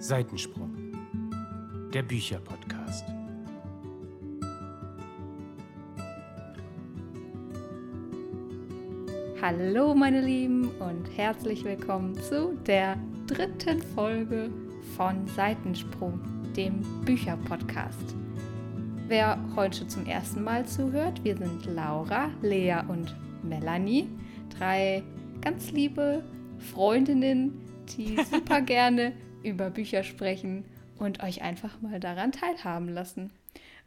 [0.00, 0.70] Seitensprung,
[1.92, 3.04] der Bücherpodcast.
[9.42, 12.96] Hallo meine Lieben und herzlich willkommen zu der
[13.26, 14.50] dritten Folge
[14.96, 16.20] von Seitensprung,
[16.56, 18.14] dem Bücherpodcast.
[19.08, 24.08] Wer heute zum ersten Mal zuhört, wir sind Laura, Lea und Melanie,
[24.56, 25.02] drei
[25.40, 26.22] ganz liebe
[26.72, 27.60] Freundinnen,
[27.96, 30.64] die super gerne über Bücher sprechen
[30.98, 33.30] und euch einfach mal daran teilhaben lassen.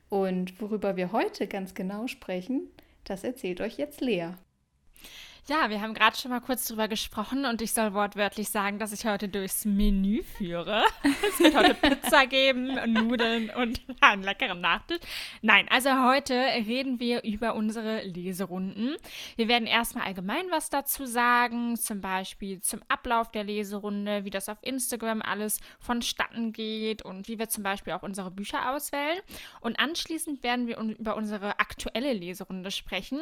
[0.09, 2.69] Und worüber wir heute ganz genau sprechen,
[3.03, 4.31] das erzählt euch jetzt Lea.
[5.47, 8.93] Ja, wir haben gerade schon mal kurz drüber gesprochen und ich soll wortwörtlich sagen, dass
[8.93, 10.83] ich heute durchs Menü führe.
[11.27, 14.99] Es wird heute Pizza geben, Nudeln und einen leckeren Nachtisch.
[15.41, 18.95] Nein, also heute reden wir über unsere Leserunden.
[19.35, 24.47] Wir werden erstmal allgemein was dazu sagen, zum Beispiel zum Ablauf der Leserunde, wie das
[24.47, 29.19] auf Instagram alles vonstatten geht und wie wir zum Beispiel auch unsere Bücher auswählen.
[29.59, 33.21] Und anschließend werden wir über unsere aktuelle Leserunde sprechen.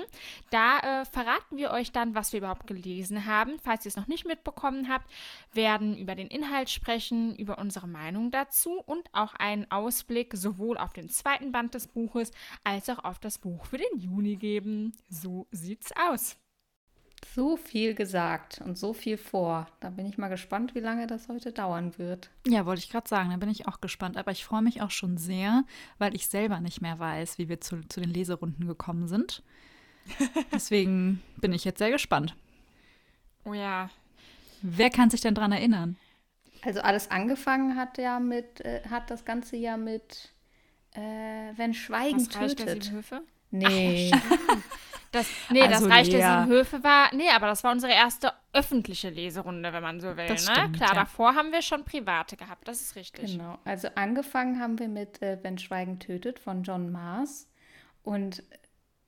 [0.49, 3.59] Da äh, verraten wir euch dann, was wir überhaupt gelesen haben.
[3.59, 5.09] Falls ihr es noch nicht mitbekommen habt,
[5.53, 10.93] werden über den Inhalt sprechen, über unsere Meinung dazu und auch einen Ausblick sowohl auf
[10.93, 12.31] den zweiten Band des Buches
[12.63, 14.93] als auch auf das Buch für den Juni geben.
[15.09, 16.37] So sieht's aus.
[17.35, 19.67] So viel gesagt und so viel vor.
[19.81, 22.29] Da bin ich mal gespannt, wie lange das heute dauern wird.
[22.47, 24.17] Ja, wollte ich gerade sagen, da bin ich auch gespannt.
[24.17, 25.63] Aber ich freue mich auch schon sehr,
[25.97, 29.43] weil ich selber nicht mehr weiß, wie wir zu, zu den Leserunden gekommen sind.
[30.53, 32.35] Deswegen bin ich jetzt sehr gespannt.
[33.45, 33.89] Oh ja.
[34.61, 35.97] Wer kann sich denn dran erinnern?
[36.61, 40.33] Also alles angefangen hat ja mit, äh, hat das Ganze ja mit
[40.93, 40.99] äh,
[41.55, 42.83] Wenn Schweigen Was Reich der tötet.
[42.83, 43.21] sieben Höfe?
[43.51, 44.11] Nee.
[45.11, 46.41] Das, nee, Also das Reich der Lea.
[46.43, 47.13] sieben Höfe war.
[47.15, 50.27] Nee, aber das war unsere erste öffentliche Leserunde, wenn man so will.
[50.27, 50.53] Das ne?
[50.53, 50.95] stimmt, Klar, ja.
[50.95, 53.31] davor haben wir schon private gehabt, das ist richtig.
[53.31, 53.57] Genau.
[53.65, 57.47] Also angefangen haben wir mit äh, Wenn Schweigen tötet von John Mars.
[58.03, 58.43] Und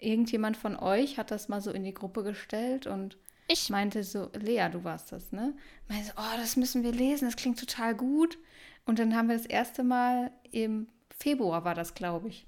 [0.01, 3.17] irgendjemand von euch hat das mal so in die Gruppe gestellt und
[3.47, 5.55] Ich meinte so, Lea, du warst das, ne?
[5.87, 8.37] Meinte so, oh, das müssen wir lesen, das klingt total gut.
[8.85, 12.47] Und dann haben wir das erste Mal im Februar war das, glaube ich,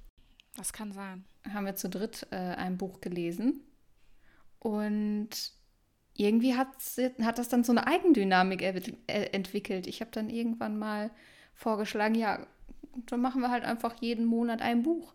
[0.58, 1.26] Das kann sein.
[1.54, 3.62] haben wir zu dritt äh, ein Buch gelesen.
[4.60, 5.30] Und
[6.16, 9.88] irgendwie hat's, hat das dann so eine Eigendynamik äh, entwickelt.
[9.88, 11.12] Ich habe dann irgendwann mal
[11.54, 12.48] vorgeschlagen, ja,
[13.08, 15.14] dann machen wir halt einfach jeden Monat ein Buch.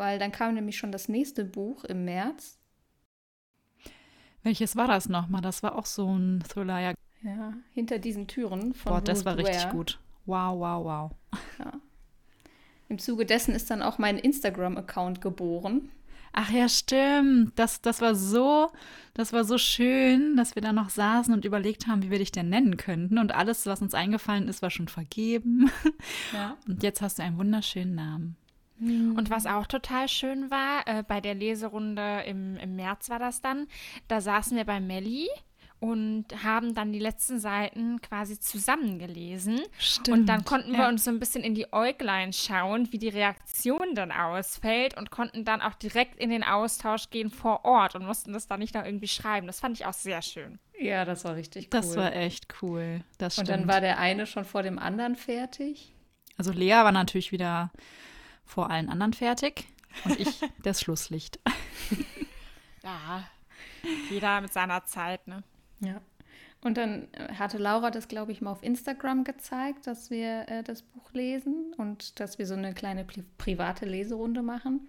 [0.00, 2.58] Weil dann kam nämlich schon das nächste Buch im März.
[4.42, 5.42] Welches war das nochmal?
[5.42, 6.80] Das war auch so ein Thriller.
[6.80, 9.72] Ja, Ja, hinter diesen Türen von boah, das war richtig Ware.
[9.74, 10.00] gut.
[10.24, 11.66] Wow, wow, wow.
[12.88, 15.90] Im Zuge dessen ist dann auch mein Instagram-Account geboren.
[16.32, 17.58] Ach ja, stimmt.
[17.58, 18.72] Das, das war so,
[19.12, 22.32] das war so schön, dass wir da noch saßen und überlegt haben, wie wir dich
[22.32, 23.18] denn nennen könnten.
[23.18, 25.70] Und alles, was uns eingefallen ist, war schon vergeben.
[26.32, 26.56] Ja.
[26.66, 28.36] Und jetzt hast du einen wunderschönen Namen.
[28.80, 33.40] Und was auch total schön war, äh, bei der Leserunde im, im März war das
[33.40, 33.66] dann,
[34.08, 35.28] da saßen wir bei Melli
[35.80, 39.62] und haben dann die letzten Seiten quasi zusammengelesen.
[40.10, 40.88] Und dann konnten wir ja.
[40.88, 45.44] uns so ein bisschen in die Äuglein schauen, wie die Reaktion dann ausfällt und konnten
[45.46, 48.84] dann auch direkt in den Austausch gehen vor Ort und mussten das dann nicht noch
[48.84, 49.46] irgendwie schreiben.
[49.46, 50.58] Das fand ich auch sehr schön.
[50.78, 51.70] Ja, das war richtig cool.
[51.70, 53.00] Das war echt cool.
[53.16, 53.60] Das Und stimmt.
[53.62, 55.94] dann war der eine schon vor dem anderen fertig.
[56.36, 57.70] also Lea war natürlich wieder
[58.50, 59.66] vor allen anderen fertig
[60.04, 61.38] und ich das Schlusslicht.
[62.82, 63.28] Ja,
[64.08, 65.42] jeder mit seiner Zeit, ne?
[65.80, 66.00] Ja.
[66.62, 70.62] Und dann äh, hatte Laura das, glaube ich, mal auf Instagram gezeigt, dass wir äh,
[70.62, 74.88] das Buch lesen und dass wir so eine kleine pri private Leserunde machen.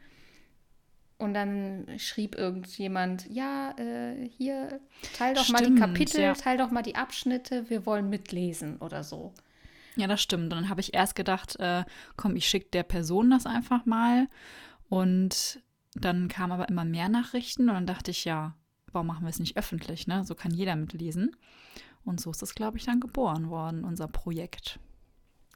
[1.17, 4.79] Und dann schrieb irgendjemand, ja, äh, hier,
[5.17, 6.33] teil doch mal die Stimmt, Kapitel, ja.
[6.33, 9.33] teil doch mal die Abschnitte, wir wollen mitlesen oder so.
[9.97, 10.45] Ja, das stimmt.
[10.45, 11.83] Und dann habe ich erst gedacht, äh,
[12.15, 14.27] komm, ich schicke der Person das einfach mal.
[14.89, 15.61] Und
[15.93, 18.55] dann kamen aber immer mehr Nachrichten und dann dachte ich, ja,
[18.91, 20.23] warum machen wir es nicht öffentlich, ne?
[20.23, 21.35] So kann jeder mitlesen.
[22.03, 24.79] Und so ist es, glaube ich, dann geboren worden, unser Projekt.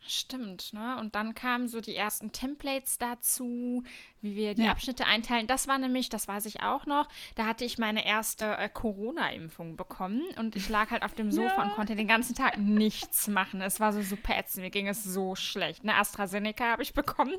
[0.07, 0.97] Stimmt, ne?
[0.99, 3.83] Und dann kamen so die ersten Templates dazu,
[4.21, 4.71] wie wir die Ja.
[4.71, 5.47] Abschnitte einteilen.
[5.47, 9.75] Das war nämlich, das weiß ich auch noch, da hatte ich meine erste äh, Corona-Impfung
[9.77, 13.61] bekommen und ich lag halt auf dem Sofa und konnte den ganzen Tag nichts machen.
[13.61, 15.83] Es war so super ätzend, mir ging es so schlecht.
[15.83, 15.95] Ne?
[15.95, 17.35] AstraZeneca habe ich bekommen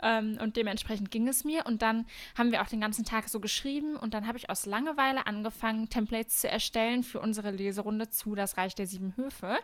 [0.00, 1.66] ähm, und dementsprechend ging es mir.
[1.66, 2.06] Und dann
[2.38, 5.88] haben wir auch den ganzen Tag so geschrieben und dann habe ich aus Langeweile angefangen,
[5.88, 9.58] Templates zu erstellen für unsere Leserunde zu Das Reich der Sieben Höfe.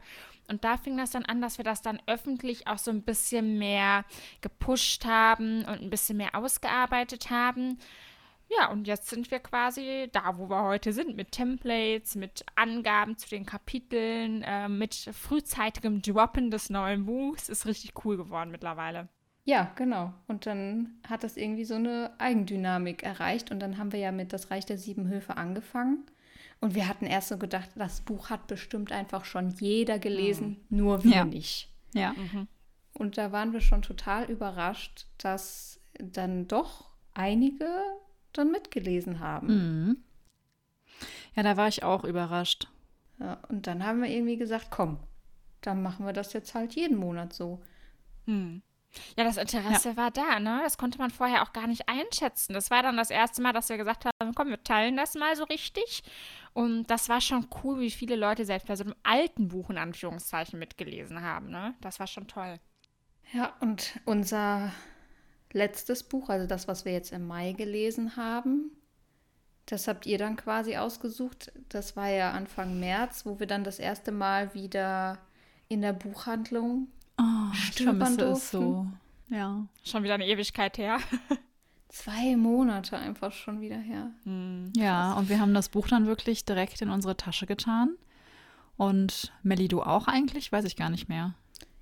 [0.48, 3.58] Und da fing das dann an, dass wir das dann öffentlich auch so ein bisschen
[3.58, 4.04] mehr
[4.40, 7.78] gepusht haben und ein bisschen mehr ausgearbeitet haben.
[8.58, 13.16] Ja, und jetzt sind wir quasi da, wo wir heute sind, mit Templates, mit Angaben
[13.16, 17.48] zu den Kapiteln, äh, mit frühzeitigem Droppen des neuen Buchs.
[17.48, 19.08] Ist richtig cool geworden mittlerweile.
[19.44, 20.12] Ja, genau.
[20.26, 23.52] Und dann hat das irgendwie so eine Eigendynamik erreicht.
[23.52, 26.04] Und dann haben wir ja mit Das Reich der Sieben Höfe angefangen.
[26.60, 31.04] Und wir hatten erst so gedacht, das Buch hat bestimmt einfach schon jeder gelesen, nur
[31.04, 31.24] wir Ja.
[31.24, 31.69] nicht.
[31.92, 32.14] Ja.
[32.92, 37.68] Und da waren wir schon total überrascht, dass dann doch einige
[38.32, 39.46] dann mitgelesen haben.
[39.46, 39.96] Mhm.
[41.34, 42.68] Ja, da war ich auch überrascht.
[43.18, 44.98] Ja, und dann haben wir irgendwie gesagt, komm,
[45.60, 47.60] dann machen wir das jetzt halt jeden Monat so.
[48.26, 48.62] Hm.
[49.16, 50.60] Ja, das Interesse war da, ne?
[50.64, 52.54] Das konnte man vorher auch gar nicht einschätzen.
[52.54, 55.36] Das war dann das erste Mal, dass wir gesagt haben, komm, wir teilen das mal
[55.36, 56.02] so richtig.
[56.52, 59.78] Und das war schon cool, wie viele Leute selbst bei so einem alten Buch in
[59.78, 61.74] Anführungszeichen mitgelesen haben, ne?
[61.80, 62.58] Das war schon toll.
[63.32, 64.72] Ja, und unser
[65.52, 68.72] letztes Buch, also das, was wir jetzt im Mai gelesen haben,
[69.66, 71.52] das habt ihr dann quasi ausgesucht.
[71.68, 75.18] Das war ja Anfang März, wo wir dann das erste Mal wieder
[75.68, 76.88] in der Buchhandlung
[77.20, 78.60] Oh, ich Stöbern vermisse es so.
[78.60, 79.00] durften.
[79.28, 79.66] Ja.
[79.84, 80.98] Schon wieder eine Ewigkeit her.
[81.88, 84.10] zwei Monate einfach schon wieder her.
[84.24, 84.72] Hm.
[84.76, 87.96] Ja, und wir haben das Buch dann wirklich direkt in unsere Tasche getan.
[88.76, 90.50] Und Melly, du auch eigentlich?
[90.50, 91.34] Weiß ich gar nicht mehr.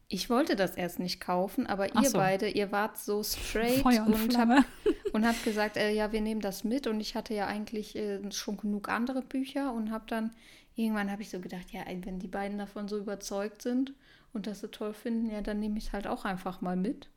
[0.08, 2.18] Ich wollte das erst nicht kaufen, aber Ach ihr so.
[2.18, 4.66] beide, ihr wart so straight Feuer und und habt,
[5.12, 6.86] und habt gesagt, äh, ja, wir nehmen das mit.
[6.86, 10.32] Und ich hatte ja eigentlich äh, schon genug andere Bücher und habe dann,
[10.74, 13.92] irgendwann habe ich so gedacht, ja, wenn die beiden davon so überzeugt sind
[14.32, 17.08] und das so toll finden, ja, dann nehme ich es halt auch einfach mal mit.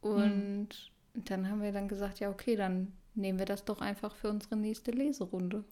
[0.00, 0.68] Und
[1.14, 4.56] dann haben wir dann gesagt, ja, okay, dann nehmen wir das doch einfach für unsere
[4.56, 5.64] nächste Leserunde.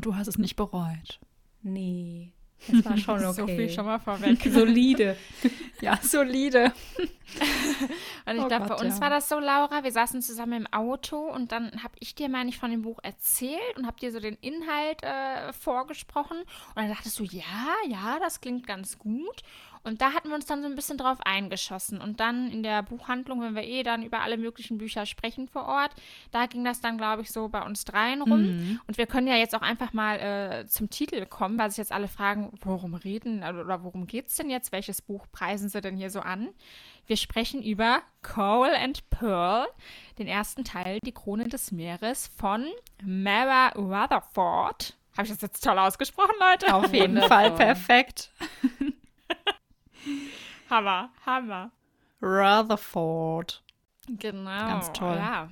[0.00, 1.20] Du hast es nicht bereut.
[1.62, 2.32] Nee,
[2.68, 3.32] es war schon okay.
[3.34, 4.40] So viel schon mal vorweg.
[4.50, 5.16] Solide.
[5.82, 6.72] Ja, solide.
[8.26, 9.00] Und ich Oh glaube, bei uns ja.
[9.00, 12.50] war das so, Laura, wir saßen zusammen im Auto und dann habe ich dir, meine
[12.50, 16.38] ich, von dem Buch erzählt und habe dir so den Inhalt äh, vorgesprochen.
[16.38, 17.42] Und dann dachtest du, ja,
[17.88, 19.42] ja, das klingt ganz gut.
[19.84, 22.00] Und da hatten wir uns dann so ein bisschen drauf eingeschossen.
[22.00, 25.66] Und dann in der Buchhandlung, wenn wir eh dann über alle möglichen Bücher sprechen vor
[25.66, 25.90] Ort,
[26.30, 28.42] da ging das dann, glaube ich, so bei uns dreien rum.
[28.42, 28.80] Mhm.
[28.86, 31.92] Und wir können ja jetzt auch einfach mal äh, zum Titel kommen, weil sich jetzt
[31.92, 34.72] alle fragen, worum reden also, oder worum geht es denn jetzt?
[34.72, 36.50] Welches Buch preisen sie denn hier so an?
[37.06, 39.66] Wir sprechen über Coral and Pearl,
[40.18, 42.66] den ersten Teil, Die Krone des Meeres von
[43.02, 44.96] Mara Rutherford.
[45.16, 46.74] Habe ich das jetzt toll ausgesprochen, Leute?
[46.74, 47.20] Auf jeden.
[47.22, 48.30] Fall perfekt.
[50.70, 51.70] Hammer, Hammer.
[52.20, 53.62] Rutherford.
[54.08, 54.50] Genau.
[54.50, 55.16] Ganz toll.
[55.16, 55.50] Ja.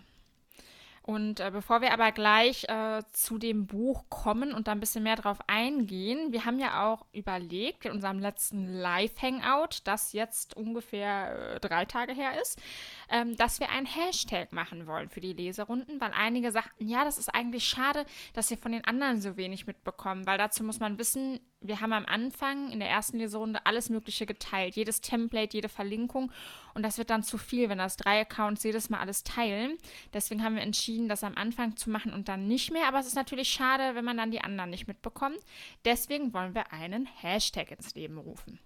[1.03, 5.03] Und äh, bevor wir aber gleich äh, zu dem Buch kommen und da ein bisschen
[5.03, 11.55] mehr drauf eingehen, wir haben ja auch überlegt in unserem letzten Live-Hangout, das jetzt ungefähr
[11.57, 12.61] äh, drei Tage her ist,
[13.09, 17.19] ähm, dass wir einen Hashtag machen wollen für die Leserunden, weil einige sagten, ja, das
[17.19, 18.05] ist eigentlich schade,
[18.35, 21.93] dass wir von den anderen so wenig mitbekommen, weil dazu muss man wissen, wir haben
[21.93, 26.33] am Anfang in der ersten Leserunde alles Mögliche geteilt, jedes Template, jede Verlinkung
[26.75, 29.77] und das wird dann zu viel, wenn das drei Accounts jedes Mal alles teilen.
[30.15, 33.07] Deswegen haben wir entschieden, das am Anfang zu machen und dann nicht mehr, aber es
[33.07, 35.39] ist natürlich schade, wenn man dann die anderen nicht mitbekommt.
[35.85, 38.59] Deswegen wollen wir einen Hashtag ins Leben rufen.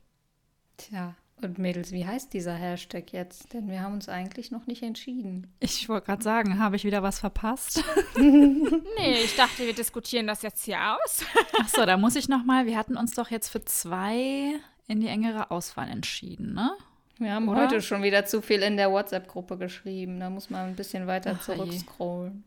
[0.76, 3.52] Tja, und Mädels, wie heißt dieser Hashtag jetzt?
[3.52, 5.52] Denn wir haben uns eigentlich noch nicht entschieden.
[5.60, 7.84] Ich wollte gerade sagen, habe ich wieder was verpasst?
[8.16, 11.24] Nee, ich dachte, wir diskutieren das jetzt hier aus.
[11.60, 12.64] Achso, da muss ich noch mal.
[12.64, 14.54] Wir hatten uns doch jetzt für zwei
[14.86, 16.70] in die engere Auswahl entschieden, ne?
[17.18, 17.62] Wir haben Oder?
[17.62, 20.20] heute schon wieder zu viel in der WhatsApp-Gruppe geschrieben.
[20.20, 22.44] Da muss man ein bisschen weiter Ach, zurückscrollen.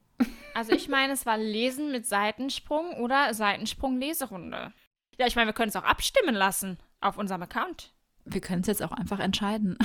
[0.53, 4.73] Also ich meine, es war Lesen mit Seitensprung oder Seitensprung-Leserunde.
[5.19, 7.93] Ja, ich meine, wir können es auch abstimmen lassen auf unserem Account.
[8.29, 9.77] Wir können es jetzt auch einfach entscheiden.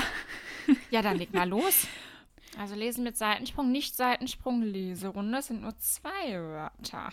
[0.91, 1.87] Ja, dann leg mal los.
[2.59, 5.37] Also Lesen mit Seitensprung, nicht Seitensprung, Leserunde.
[5.37, 7.11] Das sind nur zwei Wörter.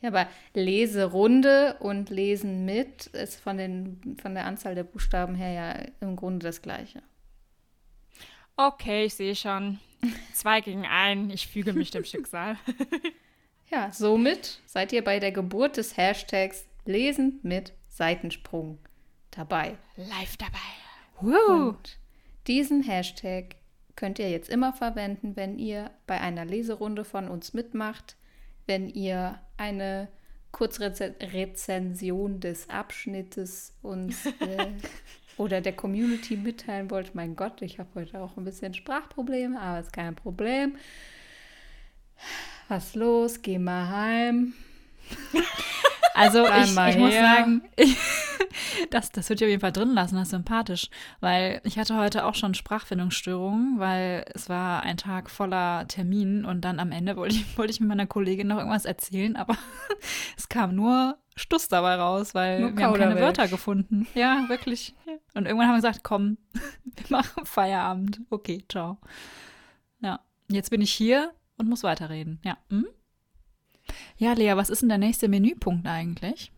[0.00, 5.52] Ja, aber Leserunde und Lesen mit ist von, den, von der Anzahl der Buchstaben her
[5.52, 7.02] ja im Grunde das Gleiche.
[8.56, 9.78] Okay, ich sehe schon.
[10.32, 11.30] Zwei gegen ein.
[11.30, 12.56] Ich füge mich dem Schicksal.
[13.70, 18.78] Ja, somit seid ihr bei der Geburt des Hashtags Lesen mit Seitensprung
[19.30, 19.76] dabei.
[19.96, 20.58] Live dabei.
[21.20, 21.98] Und
[22.46, 23.56] diesen Hashtag
[23.96, 28.16] könnt ihr jetzt immer verwenden, wenn ihr bei einer Leserunde von uns mitmacht,
[28.66, 30.08] wenn ihr eine
[30.52, 34.72] Kurzrezension des Abschnittes uns äh,
[35.36, 37.14] oder der Community mitteilen wollt.
[37.14, 40.76] Mein Gott, ich habe heute auch ein bisschen Sprachprobleme, aber ist kein Problem.
[42.68, 43.42] Was los?
[43.42, 44.54] Geh mal heim.
[46.12, 47.96] Also ich, ich muss sagen, ich,
[48.90, 50.88] Das, das würde ich auf jeden Fall drin lassen, das ist sympathisch.
[51.20, 56.62] Weil ich hatte heute auch schon Sprachfindungsstörungen, weil es war ein Tag voller Terminen und
[56.62, 59.56] dann am Ende wollte ich, wollte ich mit meiner Kollegin noch irgendwas erzählen, aber
[60.36, 63.20] es kam nur Stuss dabei raus, weil Nur wir haben keine.
[63.20, 64.06] Wörter gefunden.
[64.14, 64.94] Ja, wirklich.
[65.34, 66.38] Und irgendwann haben wir gesagt, komm,
[66.84, 68.20] wir machen Feierabend.
[68.30, 68.98] Okay, ciao.
[70.00, 72.40] Ja, jetzt bin ich hier und muss weiterreden.
[72.44, 72.58] Ja.
[72.68, 72.86] Hm?
[74.16, 76.52] Ja, Lea, was ist denn der nächste Menüpunkt eigentlich?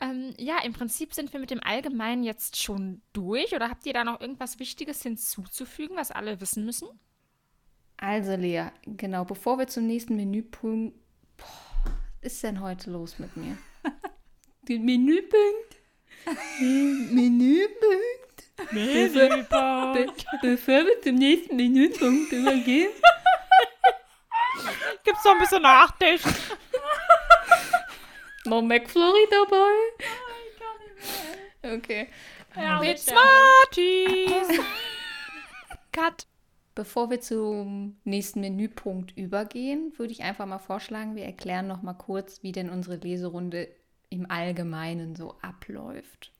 [0.00, 3.54] Ähm, ja, im Prinzip sind wir mit dem Allgemeinen jetzt schon durch.
[3.54, 6.88] Oder habt ihr da noch irgendwas Wichtiges hinzuzufügen, was alle wissen müssen?
[7.96, 10.96] Also Lea, genau, bevor wir zum nächsten Menüpunkt...
[11.36, 11.46] Boah,
[11.84, 13.58] was ist denn heute los mit mir?
[14.68, 15.76] Den Menüpunkt?
[16.60, 18.18] Menüpunkt?
[18.72, 20.06] Be
[20.42, 22.90] bevor wir zum nächsten Menüpunkt übergehen,
[25.04, 26.22] Gibt's noch ein bisschen Nachtisch?
[28.48, 29.74] Noch McFlurry dabei?
[31.76, 32.08] Okay.
[32.56, 34.60] Ja, mit Smarties.
[35.92, 36.26] Cut.
[36.74, 41.94] Bevor wir zum nächsten Menüpunkt übergehen, würde ich einfach mal vorschlagen, wir erklären noch mal
[41.94, 43.68] kurz, wie denn unsere Leserunde
[44.10, 46.32] im Allgemeinen so abläuft.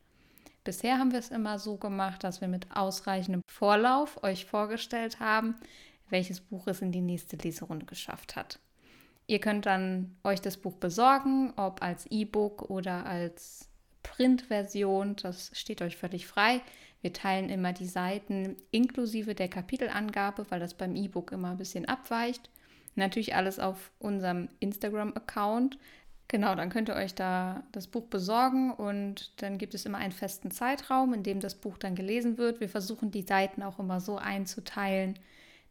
[0.63, 5.57] Bisher haben wir es immer so gemacht, dass wir mit ausreichendem Vorlauf euch vorgestellt haben,
[6.09, 8.61] welches Buch es in die nächste Leserunde geschafft hat.
[9.29, 13.69] Ihr könnt dann euch das Buch besorgen, ob als E-Book oder als
[14.03, 16.63] Printversion, das steht euch völlig frei.
[17.03, 21.85] Wir teilen immer die Seiten inklusive der Kapitelangabe, weil das beim E-Book immer ein bisschen
[21.85, 22.49] abweicht.
[22.95, 25.79] Natürlich alles auf unserem Instagram-Account.
[26.29, 30.13] Genau, dann könnt ihr euch da das Buch besorgen und dann gibt es immer einen
[30.13, 32.61] festen Zeitraum, in dem das Buch dann gelesen wird.
[32.61, 35.19] Wir versuchen die Seiten auch immer so einzuteilen,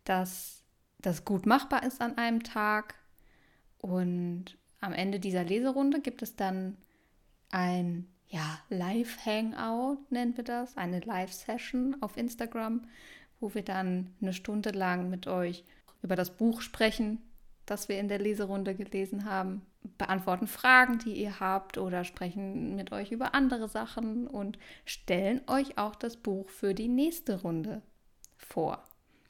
[0.03, 0.61] dass
[0.99, 2.93] das gut machbar ist an einem Tag.
[3.79, 6.77] Und am Ende dieser Leserunde gibt es dann
[7.49, 12.87] ein ja, Live-Hangout, nennen wir das, eine Live-Session auf Instagram,
[13.39, 15.63] wo wir dann eine Stunde lang mit euch
[16.01, 17.21] über das Buch sprechen,
[17.65, 19.65] das wir in der Leserunde gelesen haben,
[19.97, 25.77] beantworten Fragen, die ihr habt oder sprechen mit euch über andere Sachen und stellen euch
[25.77, 27.81] auch das Buch für die nächste Runde
[28.37, 28.83] vor,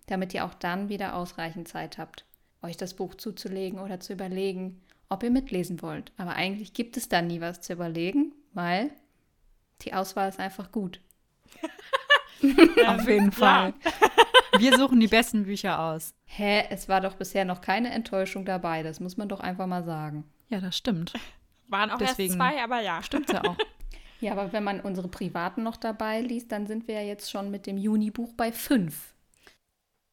[0.07, 2.25] damit ihr auch dann wieder ausreichend Zeit habt,
[2.67, 6.11] euch das Buch zuzulegen oder zu überlegen, ob ihr mitlesen wollt.
[6.17, 8.91] Aber eigentlich gibt es da nie was zu überlegen, weil
[9.81, 10.99] die Auswahl ist einfach gut.
[12.87, 13.73] Auf jeden Fall.
[14.59, 16.13] Wir suchen die besten Bücher aus.
[16.25, 19.83] Hä, es war doch bisher noch keine Enttäuschung dabei, das muss man doch einfach mal
[19.83, 20.23] sagen.
[20.49, 21.13] Ja, das stimmt.
[21.67, 23.01] Waren auch Deswegen- erst zwei, aber ja.
[23.03, 23.57] Stimmt ja auch.
[24.19, 27.51] Ja, aber wenn man unsere privaten noch dabei liest, dann sind wir ja jetzt schon
[27.51, 29.13] mit dem Juni-Buch bei fünf.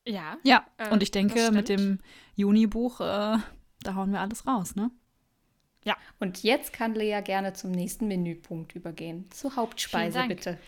[0.06, 0.38] Ja.
[0.42, 1.98] Ja, Äh, und ich denke, mit dem
[2.36, 3.38] Juni-Buch, äh,
[3.82, 4.90] da hauen wir alles raus, ne?
[6.18, 9.30] Und jetzt kann Lea gerne zum nächsten Menüpunkt übergehen.
[9.30, 10.58] Zur Hauptspeise, bitte.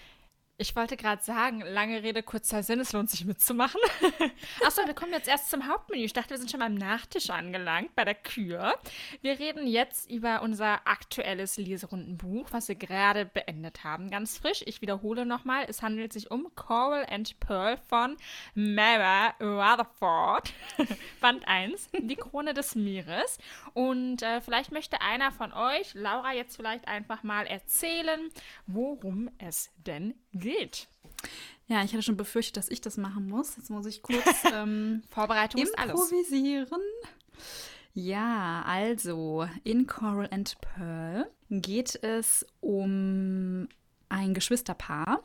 [0.59, 3.79] Ich wollte gerade sagen, lange Rede, kurzer Sinn, es lohnt sich mitzumachen.
[4.65, 6.03] Achso, wir kommen jetzt erst zum Hauptmenü.
[6.03, 8.75] Ich dachte, wir sind schon beim Nachtisch angelangt, bei der Kür.
[9.21, 14.11] Wir reden jetzt über unser aktuelles Leserundenbuch, was wir gerade beendet haben.
[14.11, 18.17] Ganz frisch, ich wiederhole nochmal, es handelt sich um Coral and Pearl von
[18.55, 20.55] Mara Rutherford.
[21.21, 23.37] Band 1, Die Krone des Meeres.
[23.75, 28.31] Und äh, vielleicht möchte einer von euch, Laura, jetzt vielleicht einfach mal erzählen,
[28.67, 30.26] worum es denn geht.
[31.69, 33.57] Ja, ich hatte schon befürchtet, dass ich das machen muss.
[33.57, 36.81] Jetzt muss ich kurz ähm, Vorbereitung improvisieren.
[37.93, 43.69] Ja, also in Coral and Pearl geht es um
[44.09, 45.23] ein Geschwisterpaar,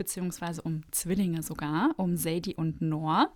[0.00, 3.30] beziehungsweise um Zwillinge sogar, um Sadie und Noor.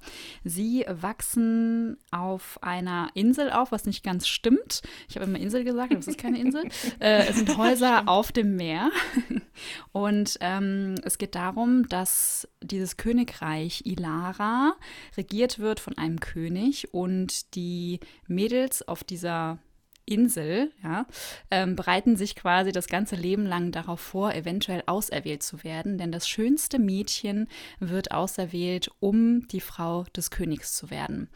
[0.45, 4.81] Sie wachsen auf einer Insel auf, was nicht ganz stimmt.
[5.07, 6.65] Ich habe immer Insel gesagt, aber es ist keine Insel.
[7.01, 8.91] äh, es sind Häuser auf dem Meer.
[9.93, 14.75] Und ähm, es geht darum, dass dieses Königreich Ilara
[15.19, 19.59] regiert wird von einem König und die Mädels auf dieser
[20.07, 21.07] Insel, ja,
[21.51, 26.13] ähm, bereiten sich quasi das ganze Leben lang darauf vor, eventuell auserwählt zu werden, denn
[26.13, 27.49] das schönste Mädchen
[27.81, 31.29] wird auserwählt, um die Frau des Königs zu werden.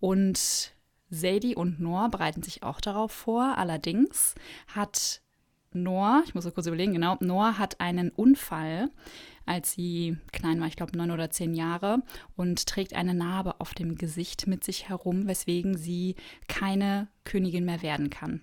[0.00, 0.74] Und
[1.08, 3.54] Sadie und Noor bereiten sich auch darauf vor.
[3.56, 4.34] Allerdings
[4.74, 5.22] hat
[5.72, 8.90] Noor, ich muss kurz überlegen, genau, Noor hat einen Unfall,
[9.46, 12.02] als sie klein war, ich glaube neun oder zehn Jahre,
[12.36, 16.16] und trägt eine Narbe auf dem Gesicht mit sich herum, weswegen sie
[16.48, 18.42] keine Königin mehr werden kann.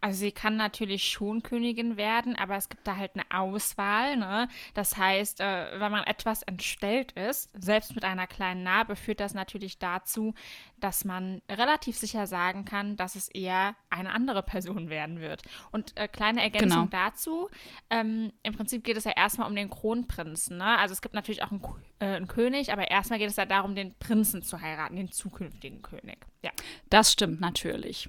[0.00, 4.16] Also sie kann natürlich schon Königin werden, aber es gibt da halt eine Auswahl.
[4.16, 4.48] Ne?
[4.74, 9.34] Das heißt, äh, wenn man etwas entstellt ist, selbst mit einer kleinen Narbe, führt das
[9.34, 10.34] natürlich dazu,
[10.80, 15.42] dass man relativ sicher sagen kann, dass es eher eine andere Person werden wird.
[15.70, 17.04] Und äh, kleine Ergänzung genau.
[17.04, 17.48] dazu,
[17.90, 20.58] ähm, im Prinzip geht es ja erstmal um den Kronprinzen.
[20.58, 20.78] Ne?
[20.78, 21.62] Also es gibt natürlich auch einen,
[21.98, 25.82] äh, einen König, aber erstmal geht es ja darum, den Prinzen zu heiraten, den zukünftigen
[25.82, 26.18] König.
[26.42, 26.50] Ja.
[26.90, 28.08] Das stimmt natürlich.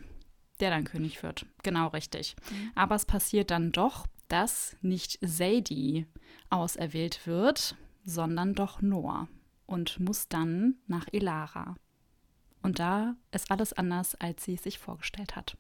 [0.60, 1.46] Der dann König wird.
[1.63, 2.36] Genau richtig.
[2.51, 2.72] Mhm.
[2.75, 6.06] Aber es passiert dann doch, dass nicht Sadie
[6.50, 7.75] auserwählt wird,
[8.06, 9.28] sondern doch Noah
[9.66, 11.75] und muss dann nach Elara.
[12.62, 15.58] Und da ist alles anders, als sie es sich vorgestellt hat.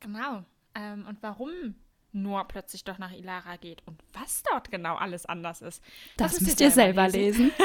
[0.00, 0.44] Genau.
[0.74, 1.76] Ähm, und warum
[2.12, 5.82] Noah plötzlich doch nach Ilara geht und was dort genau alles anders ist.
[6.16, 7.46] Das, das müsst ihr selber lesen.
[7.46, 7.52] lesen.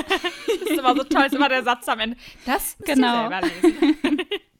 [0.47, 2.17] das ist immer so toll, ist immer der Satz am Ende.
[2.45, 3.29] Das müsst genau.
[3.29, 4.21] ihr selber lesen.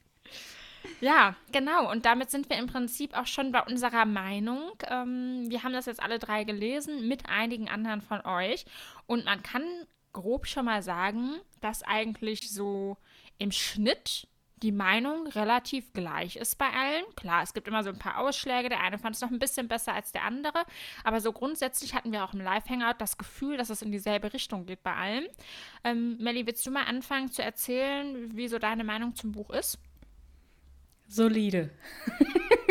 [1.03, 1.91] ja, genau.
[1.91, 4.71] Und damit sind wir im Prinzip auch schon bei unserer Meinung.
[4.89, 8.65] Ähm, wir haben das jetzt alle drei gelesen mit einigen anderen von euch.
[9.05, 9.63] Und man kann
[10.13, 12.95] grob schon mal sagen, dass eigentlich so
[13.37, 14.29] im Schnitt
[14.61, 17.03] die Meinung relativ gleich ist bei allen.
[17.17, 18.69] Klar, es gibt immer so ein paar Ausschläge.
[18.69, 20.63] Der eine fand es noch ein bisschen besser als der andere.
[21.03, 24.65] Aber so grundsätzlich hatten wir auch im Live-Hangout das Gefühl, dass es in dieselbe Richtung
[24.65, 25.25] geht bei allen.
[25.83, 29.79] Ähm, Melli, willst du mal anfangen zu erzählen, wie so deine Meinung zum Buch ist?
[31.13, 31.69] Solide.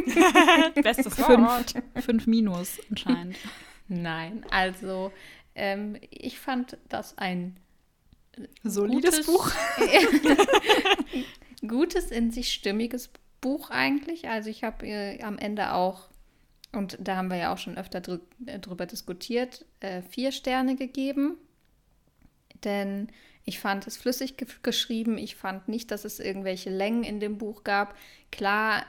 [0.82, 1.70] Bestes Wort.
[1.70, 3.36] Fünf, fünf Minus anscheinend.
[3.88, 5.12] Nein, also
[5.54, 7.56] ähm, ich fand das ein
[8.64, 9.52] solides gutes, Buch.
[11.68, 14.28] gutes, in sich stimmiges Buch eigentlich.
[14.28, 16.08] Also ich habe äh, am Ende auch,
[16.72, 20.74] und da haben wir ja auch schon öfter drü äh, drüber diskutiert, äh, vier Sterne
[20.74, 21.36] gegeben.
[22.64, 23.08] Denn
[23.44, 25.18] ich fand es flüssig ge geschrieben.
[25.18, 27.96] Ich fand nicht, dass es irgendwelche Längen in dem Buch gab.
[28.30, 28.84] Klar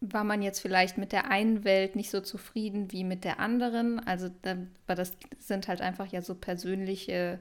[0.00, 4.00] war man jetzt vielleicht mit der einen Welt nicht so zufrieden wie mit der anderen.
[4.00, 7.38] Also, aber das sind halt einfach ja so persönliche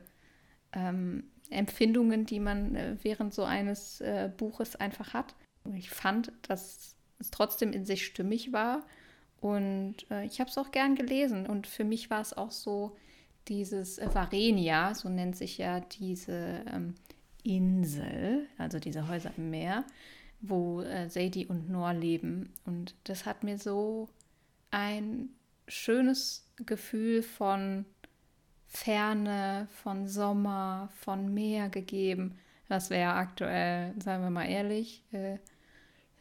[0.74, 5.36] ähm, Empfindungen, die man äh, während so eines äh, Buches einfach hat.
[5.76, 8.86] Ich fand, dass es trotzdem in sich stimmig war.
[9.42, 11.48] Und äh, ich habe es auch gern gelesen.
[11.48, 12.98] Und für mich war es auch so
[13.50, 16.96] dieses äh, Varenia, so nennt sich ja diese ähm,
[17.44, 19.84] Insel, also diese Häuser im Meer,
[20.42, 22.54] wo äh, Sadie und Noah leben.
[22.66, 24.08] Und das hat mir so
[24.72, 25.30] ein
[25.68, 27.86] schönes Gefühl von
[28.68, 32.38] Ferne, von Sommer, von Meer gegeben.
[32.68, 35.34] Das wäre aktuell, sagen wir mal ehrlich, äh,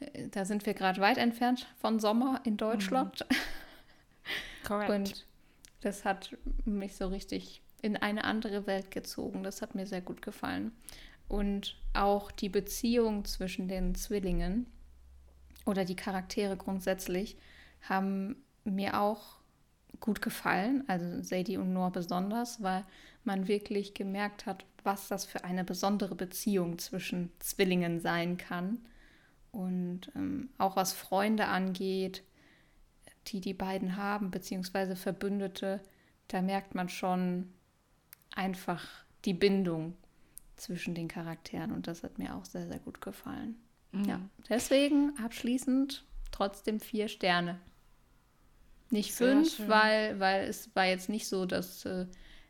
[0.01, 3.27] äh da sind wir gerade weit entfernt von Sommer in Deutschland.
[3.29, 3.37] Mhm.
[4.88, 5.27] Und
[5.81, 9.43] das hat mich so richtig in eine andere Welt gezogen.
[9.43, 10.73] Das hat mir sehr gut gefallen.
[11.29, 14.67] Und auch die Beziehung zwischen den Zwillingen
[15.67, 17.37] oder die Charaktere grundsätzlich
[17.83, 19.38] haben mir auch
[20.01, 22.85] gut gefallen, also Sadie und Noah besonders, weil
[23.25, 28.79] man wirklich gemerkt hat, was das für eine besondere Beziehung zwischen Zwillingen sein kann.
[29.51, 32.23] Und ähm, auch was Freunde angeht,
[33.33, 35.81] die die beiden haben, beziehungsweise Verbündete,
[36.29, 37.53] da merkt man schon
[38.35, 38.85] einfach
[39.25, 39.97] die Bindung
[40.57, 41.73] zwischen den Charakteren.
[41.73, 43.57] Und das hat mir auch sehr, sehr gut gefallen.
[43.93, 44.05] Mhm.
[44.05, 47.59] Ja, deswegen abschließend trotzdem vier Sterne.
[48.91, 49.69] Nicht Sehr fünf, schön.
[49.69, 52.07] weil, weil es war jetzt nicht so, dass äh,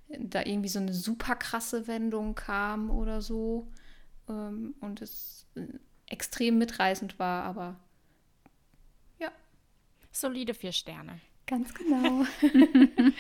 [0.09, 3.69] da irgendwie so eine super krasse Wendung kam oder so
[4.29, 5.67] ähm, und es äh,
[6.07, 7.77] extrem mitreißend war, aber.
[10.21, 11.21] Solide vier Sterne.
[11.47, 12.25] Ganz genau.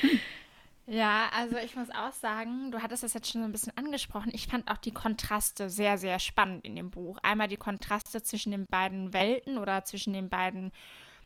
[0.86, 4.30] ja, also ich muss auch sagen, du hattest das jetzt schon ein bisschen angesprochen.
[4.34, 7.18] Ich fand auch die Kontraste sehr, sehr spannend in dem Buch.
[7.22, 10.72] Einmal die Kontraste zwischen den beiden Welten oder zwischen den beiden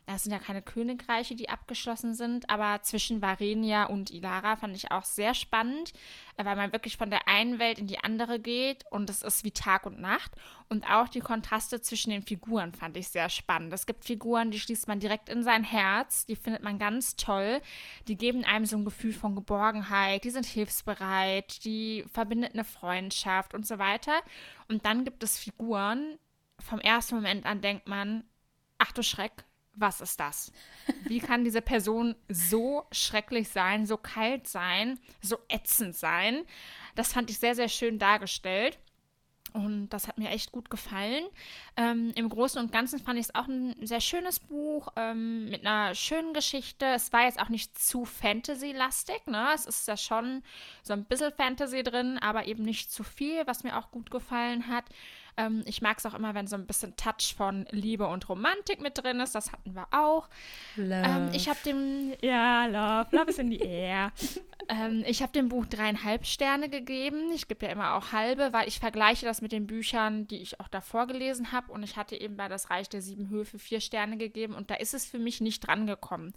[0.05, 4.91] es sind ja keine Königreiche, die abgeschlossen sind, aber zwischen Varenia und Ilara fand ich
[4.91, 5.93] auch sehr spannend,
[6.35, 9.51] weil man wirklich von der einen Welt in die andere geht und es ist wie
[9.51, 10.31] Tag und Nacht.
[10.67, 13.71] Und auch die Kontraste zwischen den Figuren fand ich sehr spannend.
[13.71, 17.61] Es gibt Figuren, die schließt man direkt in sein Herz, die findet man ganz toll.
[18.09, 23.53] Die geben einem so ein Gefühl von Geborgenheit, die sind hilfsbereit, die verbindet eine Freundschaft
[23.53, 24.19] und so weiter.
[24.67, 26.19] Und dann gibt es Figuren,
[26.59, 28.25] vom ersten Moment an denkt man,
[28.77, 30.51] ach du Schreck, was ist das?
[31.05, 36.43] Wie kann diese Person so schrecklich sein, so kalt sein, so ätzend sein?
[36.95, 38.79] Das fand ich sehr, sehr schön dargestellt.
[39.53, 41.25] Und das hat mir echt gut gefallen.
[41.77, 45.63] Ähm, Im Großen und Ganzen fand ich es auch ein sehr schönes Buch ähm, mit
[45.63, 46.85] einer schönen Geschichte.
[46.87, 49.27] Es war jetzt auch nicht zu Fantasy-lastig.
[49.27, 49.49] Ne?
[49.53, 50.41] Es ist ja schon
[50.81, 54.67] so ein bisschen Fantasy drin, aber eben nicht zu viel, was mir auch gut gefallen
[54.67, 54.85] hat.
[55.37, 58.81] Ähm, ich mag es auch immer, wenn so ein bisschen Touch von Liebe und Romantik
[58.81, 59.35] mit drin ist.
[59.35, 60.29] Das hatten wir auch.
[60.77, 64.11] Ähm, ich habe dem, ja, Love, Love is in the air.
[64.69, 67.31] ähm, ich habe dem Buch dreieinhalb Sterne gegeben.
[67.33, 70.59] Ich gebe ja immer auch halbe, weil ich vergleiche das mit den Büchern, die ich
[70.59, 71.71] auch davor gelesen habe.
[71.71, 74.53] Und ich hatte eben bei Das Reich der Sieben Höfe vier Sterne gegeben.
[74.53, 76.33] Und da ist es für mich nicht drangekommen.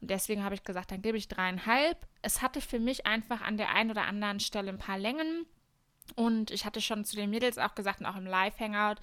[0.00, 1.98] Und deswegen habe ich gesagt, dann gebe ich dreieinhalb.
[2.22, 5.46] Es hatte für mich einfach an der einen oder anderen Stelle ein paar Längen.
[6.16, 9.00] Und ich hatte schon zu den Mädels auch gesagt und auch im Live-Hangout,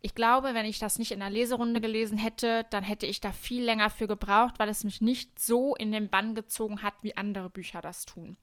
[0.00, 3.32] ich glaube, wenn ich das nicht in der Leserunde gelesen hätte, dann hätte ich da
[3.32, 7.16] viel länger für gebraucht, weil es mich nicht so in den Bann gezogen hat, wie
[7.16, 8.36] andere Bücher das tun.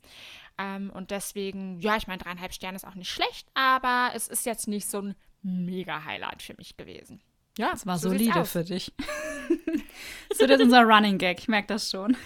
[0.58, 4.46] Ähm, und deswegen, ja, ich meine, dreieinhalb Sterne ist auch nicht schlecht, aber es ist
[4.46, 7.22] jetzt nicht so ein Mega-Highlight für mich gewesen.
[7.58, 8.92] Ja, es war so solide für dich.
[10.34, 12.18] so, das ist unser Running Gag, ich merke das schon.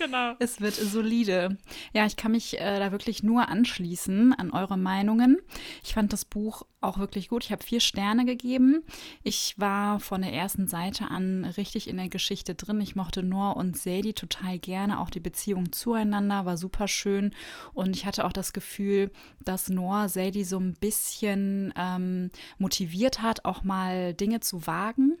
[0.00, 0.34] Genau.
[0.38, 1.58] Es wird solide.
[1.92, 5.38] Ja, ich kann mich äh, da wirklich nur anschließen an eure Meinungen.
[5.84, 7.44] Ich fand das Buch auch wirklich gut.
[7.44, 8.82] Ich habe vier Sterne gegeben.
[9.22, 12.80] Ich war von der ersten Seite an richtig in der Geschichte drin.
[12.80, 15.00] Ich mochte Noah und Sadie total gerne.
[15.00, 17.34] Auch die Beziehung zueinander war super schön.
[17.74, 19.10] Und ich hatte auch das Gefühl,
[19.44, 25.18] dass Noah Sadie so ein bisschen ähm, motiviert hat, auch mal Dinge zu wagen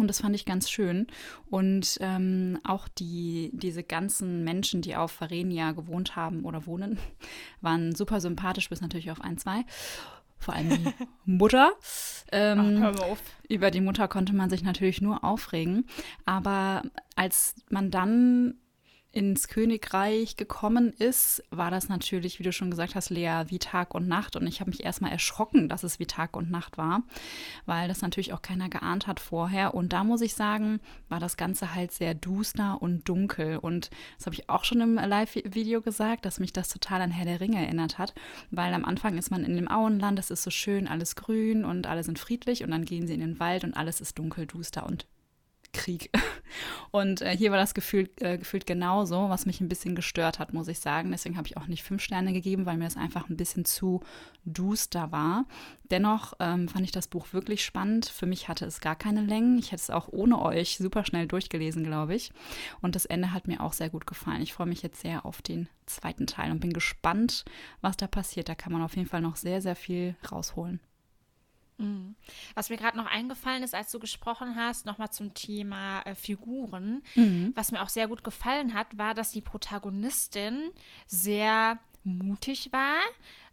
[0.00, 1.06] und das fand ich ganz schön.
[1.48, 6.98] Und ähm, auch die, diese ganzen Menschen, die auf Varenia gewohnt haben oder wohnen,
[7.60, 9.64] waren super sympathisch, bis natürlich auf ein, zwei.
[10.38, 10.92] Vor allem die
[11.24, 11.72] Mutter.
[12.32, 13.16] Ähm, Ach,
[13.48, 15.86] über die Mutter konnte man sich natürlich nur aufregen.
[16.24, 16.82] Aber
[17.14, 18.54] als man dann
[19.12, 23.94] ins Königreich gekommen ist, war das natürlich, wie du schon gesagt hast, Lea, wie Tag
[23.94, 24.36] und Nacht.
[24.36, 27.02] Und ich habe mich erstmal erschrocken, dass es wie Tag und Nacht war,
[27.66, 29.74] weil das natürlich auch keiner geahnt hat vorher.
[29.74, 33.58] Und da muss ich sagen, war das Ganze halt sehr duster und dunkel.
[33.58, 37.24] Und das habe ich auch schon im Live-Video gesagt, dass mich das total an Herr
[37.24, 38.14] der Ringe erinnert hat,
[38.52, 41.88] weil am Anfang ist man in dem Auenland, es ist so schön, alles grün und
[41.88, 42.62] alle sind friedlich.
[42.62, 45.06] Und dann gehen sie in den Wald und alles ist dunkel, duster und
[45.72, 46.10] Krieg.
[46.90, 50.52] Und äh, hier war das Gefühl, äh, gefühlt genauso, was mich ein bisschen gestört hat,
[50.52, 51.10] muss ich sagen.
[51.10, 54.00] Deswegen habe ich auch nicht fünf Sterne gegeben, weil mir das einfach ein bisschen zu
[54.44, 55.46] duster war.
[55.90, 58.06] Dennoch ähm, fand ich das Buch wirklich spannend.
[58.06, 59.58] Für mich hatte es gar keine Längen.
[59.58, 62.32] Ich hätte es auch ohne euch super schnell durchgelesen, glaube ich.
[62.80, 64.42] Und das Ende hat mir auch sehr gut gefallen.
[64.42, 67.44] Ich freue mich jetzt sehr auf den zweiten Teil und bin gespannt,
[67.80, 68.48] was da passiert.
[68.48, 70.80] Da kann man auf jeden Fall noch sehr, sehr viel rausholen.
[71.80, 72.14] Mhm.
[72.54, 77.02] Was mir gerade noch eingefallen ist, als du gesprochen hast, nochmal zum Thema äh, Figuren.
[77.14, 77.52] Mhm.
[77.54, 80.70] Was mir auch sehr gut gefallen hat, war, dass die Protagonistin
[81.06, 82.98] sehr mutig war.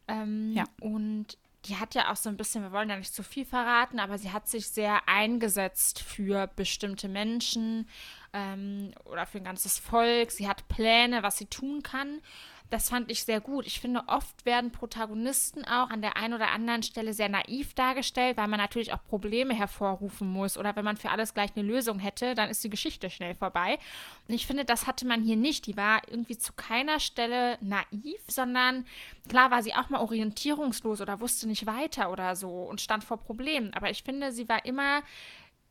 [0.07, 0.65] Ähm, ja.
[0.79, 3.99] Und die hat ja auch so ein bisschen, wir wollen ja nicht zu viel verraten,
[3.99, 7.89] aber sie hat sich sehr eingesetzt für bestimmte Menschen
[8.33, 10.31] ähm, oder für ein ganzes Volk.
[10.31, 12.21] Sie hat Pläne, was sie tun kann.
[12.69, 13.65] Das fand ich sehr gut.
[13.65, 18.35] Ich finde, oft werden Protagonisten auch an der einen oder anderen Stelle sehr naiv dargestellt,
[18.35, 20.57] weil man natürlich auch Probleme hervorrufen muss.
[20.57, 23.79] Oder wenn man für alles gleich eine Lösung hätte, dann ist die Geschichte schnell vorbei.
[24.27, 25.65] Und ich finde, das hatte man hier nicht.
[25.65, 28.85] Die war irgendwie zu keiner Stelle naiv, sondern
[29.29, 33.17] klar war sie auch mal orientierungslos oder wusste nicht weiter oder so und stand vor
[33.17, 33.73] Problemen.
[33.75, 35.03] Aber ich finde, sie war immer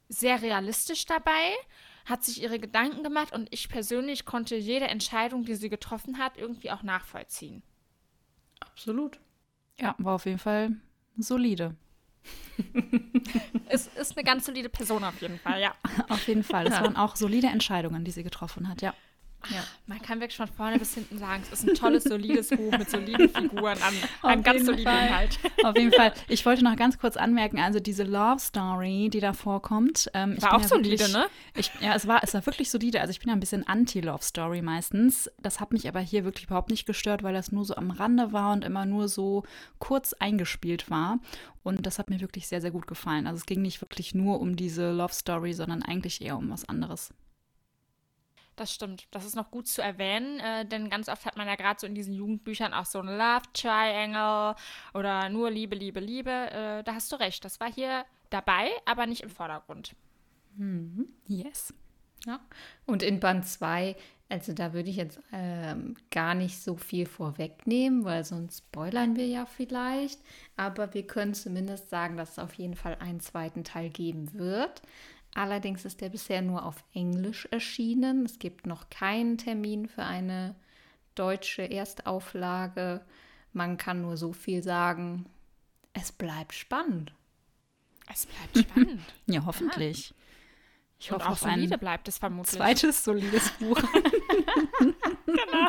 [0.09, 1.53] sehr realistisch dabei
[2.07, 6.39] hat sich ihre Gedanken gemacht und ich persönlich konnte jede Entscheidung, die sie getroffen hat,
[6.39, 7.63] irgendwie auch nachvollziehen.
[8.61, 9.19] Absolut.
[9.79, 10.77] Ja, war auf jeden Fall
[11.19, 11.75] solide.
[13.69, 15.75] es ist eine ganz solide Person auf jeden Fall, ja.
[16.09, 16.67] Auf jeden Fall.
[16.67, 16.83] Es ja.
[16.83, 18.95] waren auch solide Entscheidungen, die sie getroffen hat, ja.
[19.51, 19.63] Ja.
[19.87, 22.91] Man kann wirklich von vorne bis hinten sagen, es ist ein tolles, solides Buch mit
[22.91, 25.07] soliden Figuren an einem ganz soliden Fall.
[25.07, 25.39] Inhalt.
[25.63, 26.13] Auf jeden Fall.
[26.29, 30.11] Ich wollte noch ganz kurz anmerken, also diese Love Story, die da vorkommt.
[30.15, 31.27] Ähm, war auch ja solide, wirklich, ne?
[31.55, 33.01] Ich, ja, es war, es war wirklich solide.
[33.01, 35.31] Also ich bin ja ein bisschen anti-Love Story meistens.
[35.41, 38.33] Das hat mich aber hier wirklich überhaupt nicht gestört, weil das nur so am Rande
[38.33, 39.45] war und immer nur so
[39.79, 41.19] kurz eingespielt war.
[41.63, 43.27] Und das hat mir wirklich sehr, sehr gut gefallen.
[43.27, 46.69] Also es ging nicht wirklich nur um diese Love Story, sondern eigentlich eher um was
[46.69, 47.13] anderes.
[48.57, 49.07] Das stimmt.
[49.11, 51.87] Das ist noch gut zu erwähnen, äh, denn ganz oft hat man ja gerade so
[51.87, 54.55] in diesen Jugendbüchern auch so ein Love Triangle
[54.95, 56.31] oder nur Liebe, Liebe, Liebe.
[56.31, 57.45] Äh, da hast du recht.
[57.45, 59.95] Das war hier dabei, aber nicht im Vordergrund.
[60.57, 61.09] Mhm.
[61.27, 61.75] Yes.
[62.25, 62.41] Ja.
[62.87, 63.95] Und in Band 2,
[64.29, 69.27] also da würde ich jetzt ähm, gar nicht so viel vorwegnehmen, weil sonst spoilern wir
[69.27, 70.21] ja vielleicht.
[70.57, 74.83] Aber wir können zumindest sagen, dass es auf jeden Fall einen zweiten Teil geben wird.
[75.37, 78.25] Allerdings ist der bisher nur auf Englisch erschienen.
[78.25, 80.55] Es gibt noch keinen Termin für eine
[81.15, 83.05] deutsche Erstauflage.
[83.53, 85.27] Man kann nur so viel sagen.
[85.93, 87.13] Es bleibt spannend.
[88.11, 89.03] Es bleibt spannend.
[89.27, 90.09] ja, hoffentlich.
[90.09, 90.17] Ja.
[91.01, 92.57] Ich hoffe, auch solide bleibt es vermutlich.
[92.57, 93.77] Zweites solides Buch.
[95.27, 95.69] genau.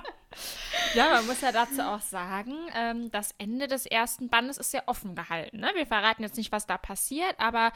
[0.98, 4.88] Ja, man muss ja dazu auch sagen, ähm, das Ende des ersten Bandes ist sehr
[4.88, 5.60] offen gehalten.
[5.60, 5.70] Ne?
[5.76, 7.72] Wir verraten jetzt nicht, was da passiert, aber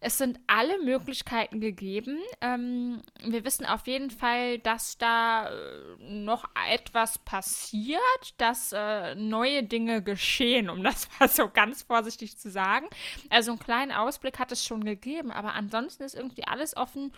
[0.00, 2.18] es sind alle Möglichkeiten gegeben.
[2.40, 5.52] Ähm, wir wissen auf jeden Fall, dass da äh,
[6.00, 8.00] noch etwas passiert,
[8.38, 12.88] dass äh, neue Dinge geschehen, um das mal so ganz vorsichtig zu sagen.
[13.30, 17.12] Also einen kleinen Ausblick hat es schon gegeben, aber ansonsten ist irgendwie alles offen.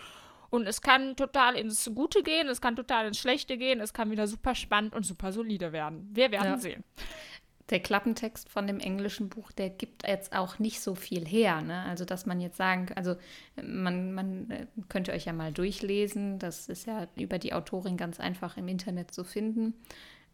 [0.51, 4.11] Und es kann total ins Gute gehen, es kann total ins Schlechte gehen, es kann
[4.11, 6.09] wieder super spannend und super solide werden.
[6.13, 6.59] Wir werden Ja.
[6.59, 6.85] sehen.
[7.71, 11.63] Der Klappentext von dem englischen Buch, der gibt jetzt auch nicht so viel her.
[11.63, 11.83] Ne?
[11.83, 13.17] Also, dass man jetzt sagen, also
[13.61, 16.39] man, man äh, könnt ihr euch ja mal durchlesen.
[16.39, 19.75] Das ist ja über die Autorin ganz einfach im Internet zu finden.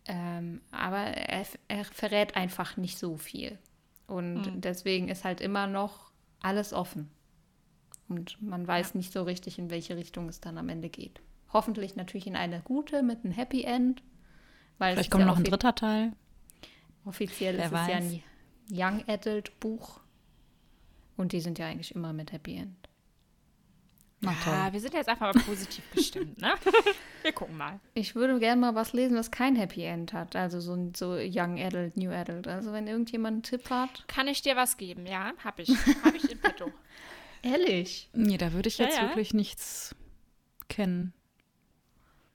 [0.05, 3.59] Ähm, aber er, er verrät einfach nicht so viel.
[4.07, 6.11] Und deswegen ist halt immer noch
[6.43, 7.09] alles offen.
[8.09, 11.21] Und man weiß nicht so richtig, in welche Richtung es dann am Ende geht.
[11.53, 14.03] Hoffentlich natürlich in eine gute mit einem Happy End.
[14.79, 16.13] Weil Vielleicht kommt ja noch ein dritter Teil.
[17.05, 18.05] Offiziell Wer ist es ja weiß.
[18.05, 18.23] ein
[18.71, 20.01] Young Adult Buch.
[21.17, 22.89] Und die sind ja eigentlich immer mit Happy End.
[24.25, 24.33] Na.
[24.47, 26.55] Ja, wir sind jetzt einfach mal positiv gestimmt, ne?
[27.23, 27.81] Wir gucken mal.
[27.95, 30.37] Ich würde gerne mal was lesen, was kein Happy End hat.
[30.37, 32.47] Also so, so Young Adult, New Adult.
[32.47, 34.07] Also wenn irgendjemand einen Tipp hat.
[34.07, 35.07] Kann ich dir was geben?
[35.07, 35.69] Ja, hab ich.
[36.05, 36.71] Hab ich in petto.
[37.43, 38.09] Ehrlich.
[38.13, 39.03] Nee, da würde ich Ja, jetzt ja.
[39.09, 39.95] wirklich nichts
[40.69, 41.13] kennen.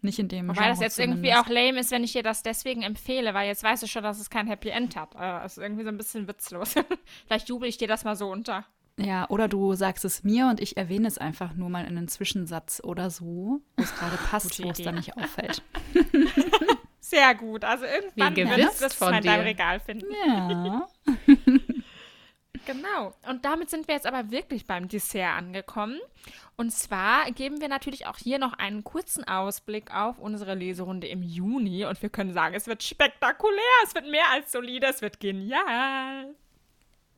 [0.02, 1.46] Nicht in dem Wobei das Genre jetzt irgendwie zumindest.
[1.46, 4.20] auch lame ist, wenn ich dir das deswegen empfehle, weil jetzt weißt du schon, dass
[4.20, 5.16] es kein Happy End hat.
[5.16, 6.76] Äh, Das ist irgendwie so ein bisschen witzlos.
[7.28, 8.66] Vielleicht jubel ich dir das mal so unter.
[9.00, 12.08] Ja, oder du sagst es mir und ich erwähne es einfach nur mal in einem
[12.08, 15.62] Zwischensatz oder so, wo es gerade passt, wo es dann nicht auffällt.
[17.00, 17.64] Sehr gut.
[17.64, 19.46] Also irgendwann wirst du es von mal in deinem dir.
[19.50, 20.06] Regal finden.
[20.26, 20.88] Ja.
[22.68, 23.14] Genau.
[23.28, 26.00] Und damit sind wir jetzt aber wirklich beim Dessert angekommen.
[26.58, 31.24] Und zwar geben wir natürlich auch hier noch einen kurzen Ausblick auf unsere Leserunde im
[31.24, 31.86] Juni.
[31.86, 36.36] Und wir können sagen, es wird spektakulär, es wird mehr als solide, es wird genial.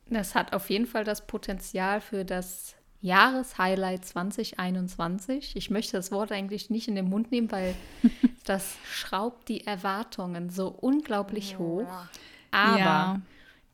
[0.08, 5.56] Das hat auf jeden Fall das Potenzial für das Jahreshighlight 2021.
[5.56, 7.76] Ich möchte das Wort eigentlich nicht in den Mund nehmen, weil
[8.46, 11.88] das schraubt die Erwartungen so unglaublich hoch.
[12.52, 13.22] Aber Ja.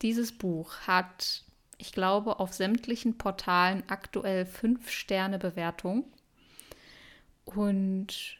[0.02, 1.44] dieses Buch hat,
[1.78, 6.06] ich glaube, auf sämtlichen Portalen aktuell fünf Sterne Bewertung.
[7.46, 8.38] Und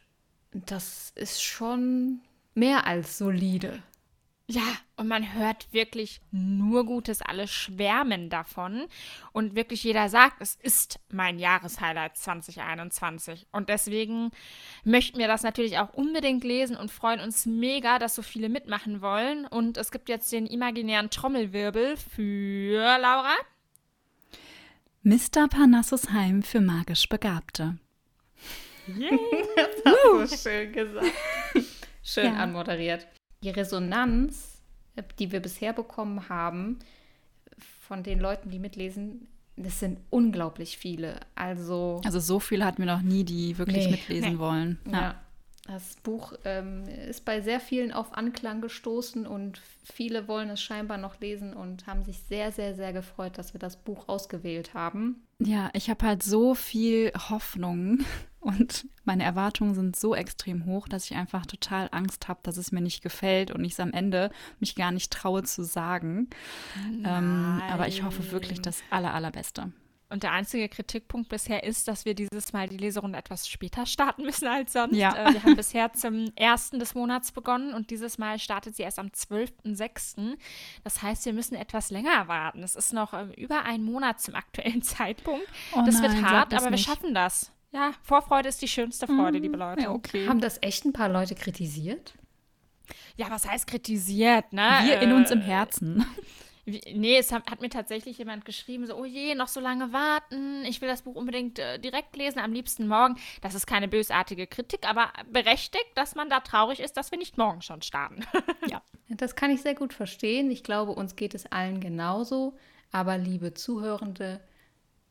[0.52, 2.20] das ist schon
[2.54, 3.82] mehr als solide.
[4.48, 4.62] Ja,
[4.96, 8.86] und man hört wirklich nur Gutes, alle schwärmen davon.
[9.32, 13.48] Und wirklich jeder sagt, es ist mein Jahreshighlight 2021.
[13.50, 14.30] Und deswegen
[14.84, 19.00] möchten wir das natürlich auch unbedingt lesen und freuen uns mega, dass so viele mitmachen
[19.02, 19.46] wollen.
[19.46, 23.34] Und es gibt jetzt den imaginären Trommelwirbel für Laura.
[25.02, 25.48] Mr.
[25.50, 27.78] Parnassus Heim für magisch Begabte.
[28.86, 31.12] so schön gesagt.
[32.04, 32.34] Schön Ja.
[32.34, 33.08] anmoderiert.
[33.46, 34.60] Die Resonanz,
[34.96, 36.80] äh, die wir bisher bekommen haben,
[37.86, 41.20] von den Leuten, die mitlesen, das sind unglaublich viele.
[41.36, 43.92] Also, Also so viele hatten wir noch nie, die wirklich Nee.
[43.92, 44.38] mitlesen Nee.
[44.38, 44.78] wollen.
[44.90, 45.14] ja.
[45.66, 50.96] Das Buch ähm, ist bei sehr vielen auf Anklang gestoßen und viele wollen es scheinbar
[50.96, 55.26] noch lesen und haben sich sehr, sehr, sehr gefreut, dass wir das Buch ausgewählt haben.
[55.38, 58.04] Ja, ich habe halt so viel Hoffnung
[58.40, 62.70] und meine Erwartungen sind so extrem hoch, dass ich einfach total Angst habe, dass es
[62.70, 66.28] mir nicht gefällt und ich es am Ende mich gar nicht traue zu sagen.
[67.04, 69.72] Ähm, aber ich hoffe wirklich das aller, allerbeste.
[70.08, 74.22] Und der einzige Kritikpunkt bisher ist, dass wir dieses Mal die Leserunde etwas später starten
[74.24, 74.94] müssen als sonst.
[74.96, 75.14] Ja.
[75.30, 78.98] Äh, wir haben bisher zum ersten des Monats begonnen und dieses Mal startet sie erst
[79.00, 80.36] am 12.06.
[80.84, 82.62] Das heißt, wir müssen etwas länger warten.
[82.62, 85.46] Es ist noch ähm, über ein Monat zum aktuellen Zeitpunkt.
[85.74, 86.86] Oh das nein, wird hart, das aber wir nicht.
[86.86, 87.52] schaffen das.
[87.72, 89.82] Ja, Vorfreude ist die schönste Freude, liebe Leute.
[89.82, 90.28] Ja, okay.
[90.28, 92.14] Haben das echt ein paar Leute kritisiert?
[93.16, 94.78] Ja, was heißt kritisiert, ne?
[94.84, 96.06] Wir in Äh, uns im Herzen.
[96.68, 99.92] Wie, nee, es hat, hat mir tatsächlich jemand geschrieben, so, oh je, noch so lange
[99.92, 103.14] warten, ich will das Buch unbedingt äh, direkt lesen, am liebsten morgen.
[103.40, 107.38] Das ist keine bösartige Kritik, aber berechtigt, dass man da traurig ist, dass wir nicht
[107.38, 108.24] morgen schon starten.
[108.68, 108.82] Ja.
[109.08, 110.50] Das kann ich sehr gut verstehen.
[110.50, 112.56] Ich glaube, uns geht es allen genauso.
[112.90, 114.40] Aber liebe Zuhörende,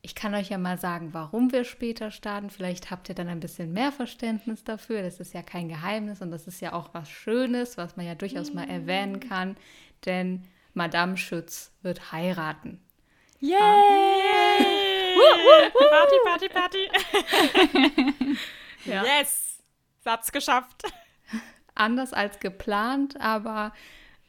[0.02, 2.50] ich kann euch ja mal sagen, warum wir später starten.
[2.50, 5.02] Vielleicht habt ihr dann ein bisschen mehr Verständnis dafür.
[5.02, 8.14] Das ist ja kein Geheimnis und das ist ja auch was Schönes, was man ja
[8.14, 9.56] durchaus mal erwähnen kann.
[10.04, 10.44] Denn
[10.76, 12.80] Madame Schütz wird heiraten.
[15.90, 18.36] Party, Party, Party.
[18.84, 19.02] Ja.
[19.04, 19.64] Yes!
[20.04, 20.84] Satz geschafft.
[21.74, 23.72] anders als geplant, aber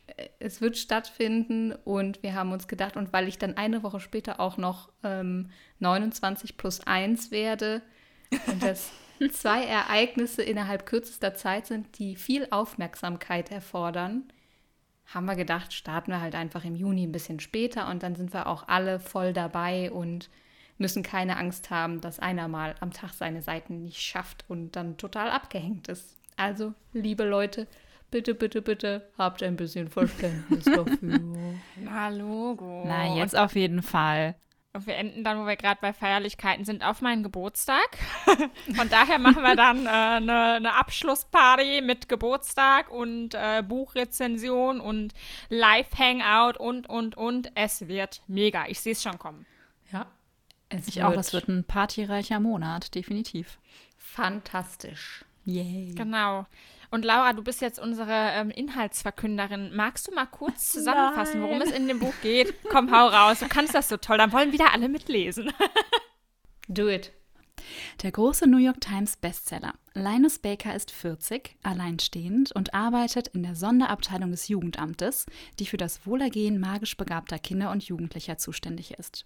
[0.08, 4.00] äh, es wird stattfinden und wir haben uns gedacht, und weil ich dann eine Woche
[4.00, 7.84] später auch noch ähm, 29 plus 1 werde
[8.48, 8.92] und das
[9.32, 14.24] zwei Ereignisse innerhalb kürzester Zeit sind, die viel Aufmerksamkeit erfordern,
[15.14, 18.34] haben wir gedacht, starten wir halt einfach im Juni ein bisschen später und dann sind
[18.34, 20.30] wir auch alle voll dabei und
[20.78, 24.98] müssen keine Angst haben, dass einer mal am Tag seine Seiten nicht schafft und dann
[24.98, 26.18] total abgehängt ist.
[26.36, 27.68] Also, liebe Leute,
[28.12, 31.20] bitte, bitte, bitte, habt ein bisschen Verständnis dafür.
[31.78, 32.84] Na, Logo.
[32.86, 34.36] Na, jetzt auf jeden Fall.
[34.78, 37.98] Und wir enden dann, wo wir gerade bei Feierlichkeiten sind, auf meinen Geburtstag.
[38.76, 45.16] Von daher machen wir dann eine äh, ne Abschlussparty mit Geburtstag und äh, Buchrezension und
[45.50, 47.52] Live-Hangout und, und, und.
[47.56, 48.68] Es wird mega.
[48.68, 49.48] Ich sehe es schon kommen.
[49.92, 50.06] Ja,
[50.70, 53.58] es Ich auch, das wird ein partyreicher Monat, definitiv.
[53.98, 55.26] fantastisch.
[55.44, 55.96] Yay.
[55.96, 56.46] Genau.
[56.90, 59.76] Und Laura, du bist jetzt unsere ähm, Inhaltsverkünderin.
[59.76, 62.54] Magst du mal kurz zusammenfassen, worum es in dem Buch geht?
[62.70, 63.40] Komm, hau raus.
[63.40, 64.18] Du kannst das so toll.
[64.18, 65.52] Dann wollen wieder alle mitlesen.
[66.68, 67.12] Do it.
[68.02, 69.74] Der große New York Times Bestseller.
[69.94, 75.26] Linus Baker ist 40, alleinstehend und arbeitet in der Sonderabteilung des Jugendamtes,
[75.58, 79.26] die für das Wohlergehen magisch begabter Kinder und Jugendlicher zuständig ist.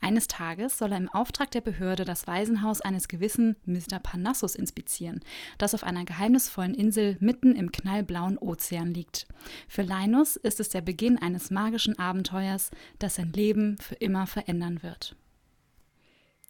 [0.00, 3.98] Eines Tages soll er im Auftrag der Behörde das Waisenhaus eines gewissen Mr.
[4.00, 5.20] Parnassus inspizieren,
[5.58, 9.26] das auf einer geheimnisvollen Insel mitten im knallblauen Ozean liegt.
[9.66, 12.70] Für Linus ist es der Beginn eines magischen Abenteuers,
[13.00, 15.16] das sein Leben für immer verändern wird.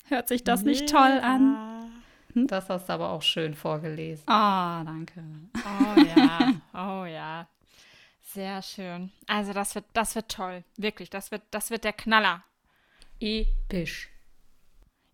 [0.09, 1.93] Hört sich das nicht toll an?
[2.35, 4.25] Das hast du aber auch schön vorgelesen.
[4.27, 5.23] Ah, danke.
[5.55, 7.47] Oh ja, oh ja.
[8.23, 9.13] Sehr schön.
[9.29, 10.65] Also das wird, das wird toll.
[10.77, 12.43] Wirklich, das wird, das wird der Knaller.
[13.21, 14.11] Episch.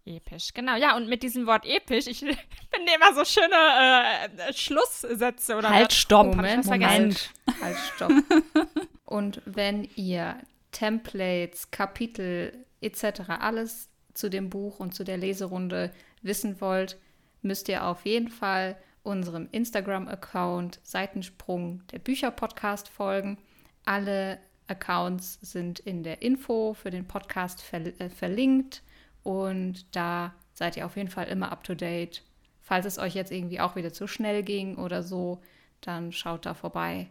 [0.07, 0.76] Episch, genau.
[0.76, 5.92] Ja, und mit diesem Wort episch, ich finde immer so schöne äh, Schlusssätze oder Halt,
[5.92, 6.35] stopp.
[6.38, 6.81] Was vergessen?
[6.81, 7.31] Moment.
[7.61, 8.12] Halt, stopp.
[9.05, 10.38] Und wenn ihr
[10.72, 13.29] Templates, Kapitel etc.
[13.40, 15.92] alles zu dem Buch und zu der Leserunde
[16.23, 16.99] wissen wollt,
[17.42, 23.38] müsst ihr auf jeden Fall unserem Instagram-Account Seitensprung der Bücher-Podcast folgen.
[23.85, 28.83] Alle Accounts sind in der Info für den Podcast ver äh, verlinkt
[29.23, 32.23] und da seid ihr auf jeden Fall immer up to date.
[32.61, 35.42] Falls es euch jetzt irgendwie auch wieder zu schnell ging oder so,
[35.81, 37.09] dann schaut da vorbei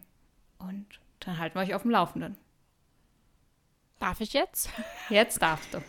[0.60, 0.86] und
[1.20, 2.38] dann halten wir euch auf dem Laufenden.
[4.00, 4.70] Darf ich jetzt?
[5.10, 5.82] Jetzt darfst du.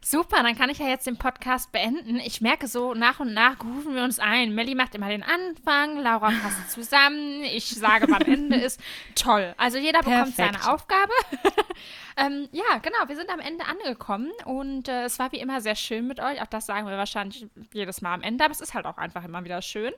[0.00, 2.16] Super, dann kann ich ja jetzt den Podcast beenden.
[2.16, 4.54] Ich merke so, nach und nach rufen wir uns ein.
[4.54, 8.80] Melli macht immer den Anfang, Laura fasst zusammen, ich sage, wann Ende ist.
[9.14, 9.54] Toll.
[9.56, 10.62] Also jeder bekommt Perfekt.
[10.62, 11.12] seine Aufgabe.
[12.16, 15.74] ähm, ja, genau, wir sind am Ende angekommen und äh, es war wie immer sehr
[15.74, 16.40] schön mit euch.
[16.40, 19.24] Auch das sagen wir wahrscheinlich jedes Mal am Ende, aber es ist halt auch einfach
[19.24, 19.92] immer wieder schön.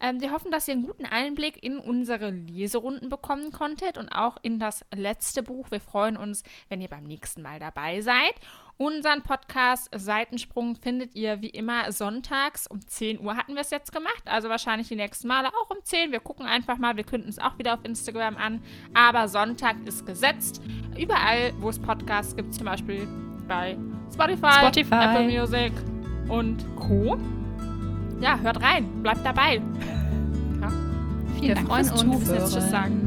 [0.00, 4.36] Ähm, wir hoffen, dass ihr einen guten Einblick in unsere Leserunden bekommen konntet und auch
[4.42, 5.70] in das letzte Buch.
[5.70, 8.34] Wir freuen uns, wenn ihr beim nächsten Mal dabei seid.
[8.78, 13.90] Unseren Podcast Seitensprung findet ihr wie immer sonntags um 10 Uhr hatten wir es jetzt
[13.90, 14.22] gemacht.
[14.26, 16.12] Also wahrscheinlich die nächsten Male auch um 10.
[16.12, 16.94] Wir gucken einfach mal.
[16.94, 18.62] Wir künden es auch wieder auf Instagram an.
[18.92, 20.60] Aber Sonntag ist gesetzt.
[20.98, 23.08] Überall, wo es Podcasts gibt, zum Beispiel
[23.48, 23.78] bei
[24.12, 24.94] Spotify, Spotify.
[24.94, 25.72] Apple Music
[26.28, 27.16] und Co.
[28.20, 29.02] Ja, hört rein.
[29.02, 29.62] Bleibt dabei.
[31.36, 32.28] Vielen Wir Dank freuen fürs uns.
[32.28, 33.02] Willst Tschüss sagen.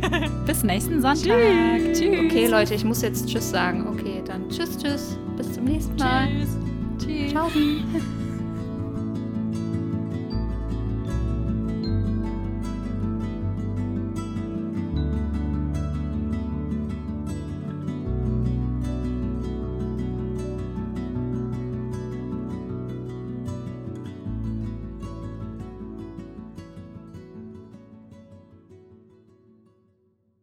[0.46, 1.36] Bis nächsten Sonntag.
[1.92, 2.00] Tschüss.
[2.00, 3.86] Okay, Leute, ich muss jetzt Tschüss sagen.
[3.86, 5.18] Okay, dann Tschüss, Tschüss.
[5.36, 6.28] Bis zum nächsten Mal.
[6.28, 6.56] Tschüss.
[6.98, 7.30] Tschüss.
[7.32, 7.50] Ciao.